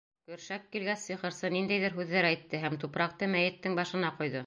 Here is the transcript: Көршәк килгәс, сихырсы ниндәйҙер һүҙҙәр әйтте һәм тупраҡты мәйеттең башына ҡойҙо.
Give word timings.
Көршәк 0.29 0.63
килгәс, 0.75 1.03
сихырсы 1.09 1.53
ниндәйҙер 1.57 1.97
һүҙҙәр 1.99 2.31
әйтте 2.33 2.65
һәм 2.67 2.81
тупраҡты 2.87 3.33
мәйеттең 3.37 3.83
башына 3.83 4.17
ҡойҙо. 4.21 4.39